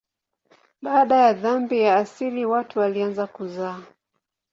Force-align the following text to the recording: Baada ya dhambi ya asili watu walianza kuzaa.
Baada 0.81 1.15
ya 1.15 1.33
dhambi 1.33 1.79
ya 1.79 1.95
asili 1.97 2.45
watu 2.45 2.79
walianza 2.79 3.27
kuzaa. 3.27 3.81